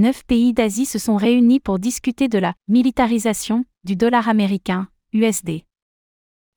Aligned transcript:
Neuf 0.00 0.24
pays 0.24 0.54
d'Asie 0.54 0.86
se 0.86 0.98
sont 0.98 1.16
réunis 1.16 1.60
pour 1.60 1.78
discuter 1.78 2.28
de 2.28 2.38
la 2.38 2.54
militarisation 2.68 3.66
du 3.84 3.96
dollar 3.96 4.30
américain, 4.30 4.88
USD. 5.12 5.66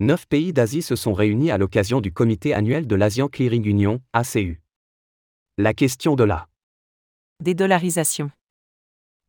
Neuf 0.00 0.26
pays 0.26 0.54
d'Asie 0.54 0.80
se 0.80 0.96
sont 0.96 1.12
réunis 1.12 1.50
à 1.50 1.58
l'occasion 1.58 2.00
du 2.00 2.10
comité 2.10 2.54
annuel 2.54 2.86
de 2.86 2.96
l'Asian 2.96 3.28
Clearing 3.28 3.66
Union, 3.66 4.00
ACU. 4.14 4.62
La 5.58 5.74
question 5.74 6.16
de 6.16 6.24
la 6.24 6.48
Dédollarisation. 7.44 8.30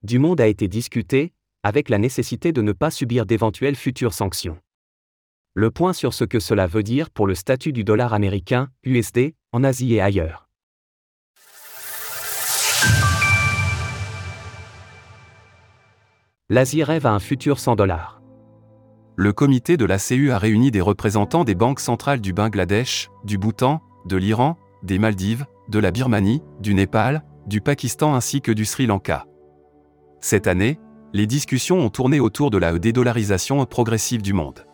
du 0.03 0.19
monde 0.19 0.39
a 0.39 0.47
été 0.47 0.69
discutée, 0.69 1.33
avec 1.63 1.89
la 1.89 1.97
nécessité 1.97 2.53
de 2.53 2.61
ne 2.61 2.71
pas 2.71 2.91
subir 2.91 3.25
d'éventuelles 3.25 3.75
futures 3.75 4.13
sanctions. 4.13 4.57
Le 5.53 5.69
point 5.69 5.91
sur 5.91 6.13
ce 6.13 6.23
que 6.23 6.39
cela 6.39 6.65
veut 6.65 6.83
dire 6.83 7.09
pour 7.09 7.27
le 7.27 7.35
statut 7.35 7.73
du 7.73 7.83
dollar 7.83 8.13
américain, 8.13 8.71
USD, 8.85 9.33
en 9.51 9.65
Asie 9.65 9.95
et 9.95 9.99
ailleurs. 9.99 10.46
L'Asie 16.49 16.81
rêve 16.81 17.05
à 17.05 17.11
un 17.11 17.19
futur 17.19 17.59
sans 17.59 17.75
dollars. 17.75 18.21
le 19.17 19.33
comité 19.33 19.75
de 19.75 19.83
la 19.83 19.97
CU 19.97 20.31
a 20.31 20.37
réuni 20.37 20.71
des 20.71 20.79
représentants 20.79 21.43
des 21.43 21.55
banques 21.55 21.81
centrales 21.81 22.21
du 22.21 22.31
Bangladesh, 22.31 23.09
du 23.25 23.37
Bhoutan, 23.37 23.81
de 24.05 24.15
l'Iran, 24.15 24.55
des 24.81 24.97
Maldives, 24.97 25.45
de 25.67 25.77
la 25.79 25.91
Birmanie, 25.91 26.41
du 26.61 26.73
Népal, 26.73 27.25
du 27.47 27.59
Pakistan 27.59 28.15
ainsi 28.15 28.39
que 28.39 28.53
du 28.53 28.63
Sri 28.63 28.85
Lanka. 28.85 29.25
Cette 30.21 30.47
année, 30.47 30.79
les 31.11 31.27
discussions 31.27 31.79
ont 31.79 31.89
tourné 31.89 32.21
autour 32.21 32.49
de 32.49 32.57
la 32.57 32.79
dédollarisation 32.79 33.65
progressive 33.65 34.21
du 34.21 34.31
monde. 34.31 34.65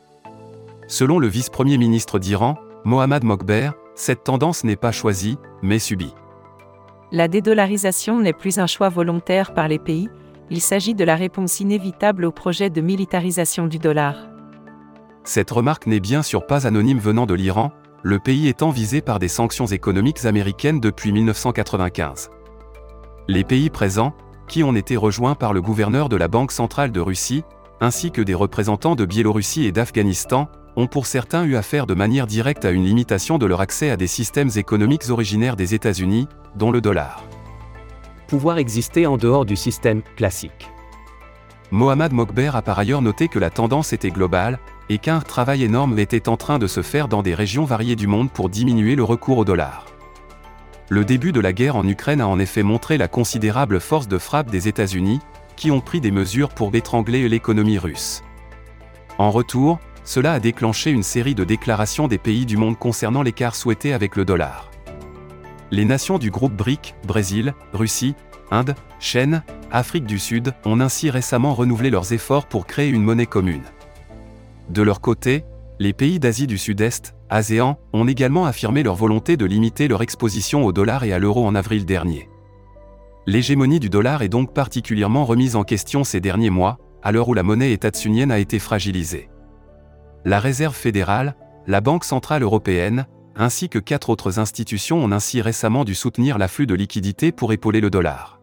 Selon 0.88 1.18
le 1.18 1.28
vice-premier 1.28 1.80
ministre 1.80 2.20
d'Iran, 2.20 2.56
Mohammad 2.86 3.24
Mokber, 3.24 3.72
cette 3.96 4.24
tendance 4.24 4.64
n'est 4.64 4.76
pas 4.76 4.92
choisie, 4.92 5.40
mais 5.64 5.80
subie. 5.80 6.14
La 7.12 7.28
dédollarisation 7.28 8.20
n'est 8.20 8.34
plus 8.34 8.60
un 8.60 8.68
choix 8.68 8.90
volontaire 8.90 9.56
par 9.56 9.68
les 9.68 9.80
pays, 9.80 10.10
il 10.50 10.62
s'agit 10.62 10.94
de 10.94 11.04
la 11.04 11.16
réponse 11.16 11.60
inévitable 11.60 12.26
au 12.26 12.32
projet 12.32 12.70
de 12.70 12.82
militarisation 12.82 13.68
du 13.68 13.80
dollar. 13.80 14.16
Cette 15.24 15.52
remarque 15.52 15.88
n'est 15.88 16.00
bien 16.00 16.22
sûr 16.22 16.46
pas 16.46 16.68
anonyme 16.68 17.00
venant 17.00 17.26
de 17.26 17.34
l'Iran, 17.34 17.72
le 18.04 18.20
pays 18.20 18.50
étant 18.50 18.70
visé 18.70 19.02
par 19.02 19.20
des 19.20 19.30
sanctions 19.30 19.66
économiques 19.66 20.26
américaines 20.26 20.82
depuis 20.82 21.14
1995. 21.14 22.30
Les 23.30 23.46
pays 23.46 23.70
présents, 23.70 24.14
qui 24.48 24.64
ont 24.64 24.76
été 24.76 24.98
rejoints 24.98 25.36
par 25.36 25.54
le 25.54 25.62
gouverneur 25.62 26.10
de 26.10 26.18
la 26.18 26.28
Banque 26.28 26.52
centrale 26.52 26.92
de 26.92 27.00
Russie, 27.00 27.44
ainsi 27.80 28.12
que 28.12 28.22
des 28.22 28.34
représentants 28.34 28.96
de 28.96 29.06
Biélorussie 29.06 29.66
et 29.66 29.72
d'Afghanistan, 29.72 30.50
ont 30.76 30.88
pour 30.88 31.06
certains 31.06 31.46
eu 31.46 31.56
affaire 31.56 31.86
de 31.86 31.94
manière 31.94 32.28
directe 32.28 32.66
à 32.66 32.72
une 32.72 32.84
limitation 32.84 33.38
de 33.38 33.46
leur 33.46 33.62
accès 33.62 33.90
à 33.90 33.98
des 33.98 34.08
systèmes 34.08 34.50
économiques 34.56 35.10
originaires 35.10 35.56
des 35.56 35.74
États-Unis, 35.74 36.28
dont 36.56 36.72
le 36.72 36.82
dollar. 36.82 37.24
Pouvoir 38.34 38.58
exister 38.58 39.06
en 39.06 39.16
dehors 39.16 39.46
du 39.46 39.56
système 39.56 40.02
classique. 40.16 40.72
Mohammad 41.70 42.14
Mokber 42.14 42.50
a 42.56 42.64
par 42.64 42.80
ailleurs 42.80 43.04
noté 43.04 43.28
que 43.28 43.38
la 43.38 43.52
tendance 43.52 43.94
était 43.94 44.10
globale, 44.10 44.58
et 44.90 44.98
qu'un 44.98 45.20
travail 45.20 45.64
énorme 45.64 46.00
était 46.00 46.28
en 46.28 46.36
train 46.36 46.58
de 46.58 46.66
se 46.66 46.82
faire 46.82 47.08
dans 47.08 47.22
des 47.22 47.36
régions 47.36 47.64
variées 47.64 47.96
du 47.96 48.08
monde 48.08 48.32
pour 48.32 48.50
diminuer 48.50 48.96
le 48.96 49.04
recours 49.04 49.38
au 49.38 49.46
dollar. 49.46 49.86
Le 50.90 51.06
début 51.06 51.32
de 51.32 51.40
la 51.40 51.54
guerre 51.54 51.76
en 51.76 51.88
Ukraine 51.88 52.22
a 52.22 52.28
en 52.28 52.40
effet 52.40 52.64
montré 52.64 52.98
la 52.98 53.08
considérable 53.08 53.80
force 53.80 54.08
de 54.08 54.18
frappe 54.18 54.50
des 54.50 54.68
États-Unis, 54.68 55.20
qui 55.56 55.70
ont 55.70 55.80
pris 55.80 56.02
des 56.02 56.10
mesures 56.10 56.50
pour 56.50 56.74
étrangler 56.74 57.30
l'économie 57.30 57.78
russe. 57.78 58.24
En 59.20 59.30
retour, 59.30 59.78
cela 60.06 60.34
a 60.34 60.40
déclenché 60.40 60.90
une 60.90 61.04
série 61.04 61.36
de 61.36 61.44
déclarations 61.44 62.08
des 62.08 62.18
pays 62.18 62.48
du 62.48 62.58
monde 62.58 62.80
concernant 62.80 63.22
l'écart 63.22 63.54
souhaité 63.54 63.94
avec 63.94 64.16
le 64.16 64.26
dollar. 64.26 64.73
Les 65.74 65.86
nations 65.86 66.20
du 66.20 66.30
groupe 66.30 66.54
BRIC, 66.54 66.94
Brésil, 67.08 67.56
Russie, 67.74 68.14
Inde, 68.52 68.76
Chine, 69.00 69.42
Afrique 69.72 70.06
du 70.06 70.20
Sud, 70.20 70.54
ont 70.66 70.80
ainsi 70.80 71.10
récemment 71.10 71.56
renouvelé 71.56 71.90
leurs 71.90 72.14
efforts 72.14 72.46
pour 72.46 72.68
créer 72.68 72.90
une 72.90 73.02
monnaie 73.02 73.26
commune. 73.26 73.64
De 74.70 74.84
leur 74.84 75.02
côté, 75.02 75.46
les 75.80 75.92
pays 75.92 76.20
d'Asie 76.20 76.46
du 76.46 76.60
Sud-Est, 76.60 77.16
ASEAN, 77.32 77.80
ont 77.92 78.08
également 78.08 78.46
affirmé 78.46 78.84
leur 78.84 78.94
volonté 78.94 79.36
de 79.36 79.46
limiter 79.46 79.88
leur 79.88 80.04
exposition 80.04 80.64
au 80.64 80.72
dollar 80.72 81.06
et 81.06 81.12
à 81.12 81.18
l'euro 81.18 81.44
en 81.44 81.56
avril 81.56 81.88
dernier. 81.88 82.30
L'hégémonie 83.26 83.80
du 83.80 83.90
dollar 83.90 84.22
est 84.22 84.30
donc 84.30 84.54
particulièrement 84.54 85.26
remise 85.26 85.56
en 85.56 85.64
question 85.64 86.04
ces 86.04 86.22
derniers 86.22 86.52
mois, 86.52 86.78
à 87.02 87.12
l'heure 87.12 87.30
où 87.30 87.34
la 87.34 87.42
monnaie 87.42 87.72
étatsunienne 87.72 88.30
a 88.30 88.38
été 88.38 88.60
fragilisée. 88.60 89.28
La 90.24 90.40
Réserve 90.40 90.76
fédérale, 90.76 91.36
la 91.66 91.82
Banque 91.82 92.06
centrale 92.06 92.44
européenne, 92.44 93.08
ainsi 93.36 93.70
que 93.70 93.80
quatre 93.80 94.10
autres 94.10 94.40
institutions 94.40 95.04
ont 95.04 95.12
ainsi 95.12 95.42
récemment 95.42 95.86
dû 95.86 95.96
soutenir 95.96 96.38
l'afflux 96.38 96.68
de 96.68 96.76
liquidités 96.76 97.32
pour 97.32 97.54
épauler 97.54 97.82
le 97.82 97.90
dollar. 97.90 98.40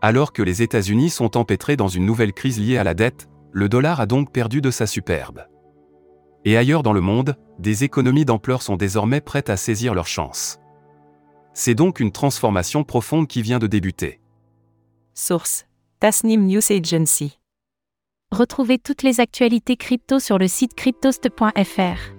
Alors 0.00 0.32
que 0.32 0.42
les 0.42 0.62
États-Unis 0.62 1.10
sont 1.10 1.36
empêtrés 1.36 1.76
dans 1.76 1.88
une 1.88 2.06
nouvelle 2.06 2.32
crise 2.32 2.60
liée 2.60 2.78
à 2.78 2.84
la 2.84 2.94
dette, 2.94 3.28
le 3.50 3.68
dollar 3.68 4.00
a 4.00 4.06
donc 4.06 4.32
perdu 4.32 4.60
de 4.60 4.70
sa 4.70 4.86
superbe. 4.86 5.46
Et 6.44 6.56
ailleurs 6.56 6.82
dans 6.82 6.92
le 6.92 7.00
monde, 7.00 7.36
des 7.58 7.82
économies 7.84 8.24
d'ampleur 8.24 8.62
sont 8.62 8.76
désormais 8.76 9.20
prêtes 9.20 9.50
à 9.50 9.56
saisir 9.56 9.94
leur 9.94 10.06
chance. 10.06 10.60
C'est 11.52 11.74
donc 11.74 11.98
une 11.98 12.12
transformation 12.12 12.84
profonde 12.84 13.26
qui 13.26 13.42
vient 13.42 13.58
de 13.58 13.66
débuter. 13.66 14.20
Source 15.14 15.66
Tasnim 15.98 16.46
News 16.46 16.60
Agency. 16.70 17.38
Retrouvez 18.30 18.78
toutes 18.78 19.02
les 19.02 19.18
actualités 19.18 19.76
crypto 19.76 20.20
sur 20.20 20.38
le 20.38 20.46
site 20.46 20.74
cryptost.fr. 20.74 22.12